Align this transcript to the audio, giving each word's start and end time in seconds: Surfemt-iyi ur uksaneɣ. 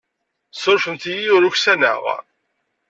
Surfemt-iyi 0.61 1.31
ur 1.35 1.41
uksaneɣ. 1.49 2.01